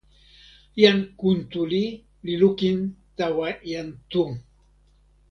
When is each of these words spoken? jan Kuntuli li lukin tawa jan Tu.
jan 0.81 0.99
Kuntuli 1.19 1.83
li 2.25 2.33
lukin 2.41 2.77
tawa 3.17 3.47
jan 3.71 3.87
Tu. 4.11 4.23